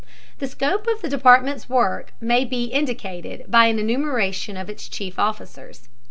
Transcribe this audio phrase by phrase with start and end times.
[0.39, 5.19] The scope of the department's work may be indicated by an enumeration of its chief
[5.19, 5.89] officers.